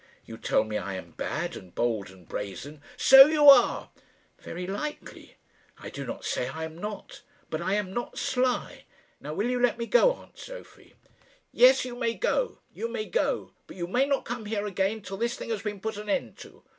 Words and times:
You 0.25 0.35
tell 0.39 0.63
me 0.63 0.79
I 0.79 0.95
am 0.95 1.11
bad 1.11 1.55
and 1.55 1.75
bold 1.75 2.09
and 2.09 2.27
brazen." 2.27 2.81
"So 2.97 3.27
you 3.27 3.47
are." 3.47 3.91
"Very 4.39 4.65
likely. 4.65 5.35
I 5.77 5.91
do 5.91 6.07
not 6.07 6.25
say 6.25 6.47
I 6.47 6.63
am 6.63 6.75
not. 6.75 7.21
But 7.51 7.61
I 7.61 7.75
am 7.75 7.93
not 7.93 8.17
sly. 8.17 8.85
Now, 9.19 9.35
will 9.35 9.47
you 9.47 9.59
let 9.59 9.77
me 9.77 9.85
go, 9.85 10.11
aunt 10.13 10.39
Sophie?" 10.39 10.95
"Yes, 11.53 11.85
you 11.85 11.95
may 11.95 12.15
go 12.15 12.57
you 12.73 12.87
may 12.87 13.05
go; 13.05 13.51
but 13.67 13.77
you 13.77 13.85
may 13.85 14.07
not 14.07 14.25
come 14.25 14.45
here 14.47 14.65
again 14.65 15.03
till 15.03 15.17
this 15.17 15.35
thing 15.35 15.51
has 15.51 15.61
been 15.61 15.79
put 15.79 15.97
an 15.97 16.09
end 16.09 16.35
to. 16.39 16.63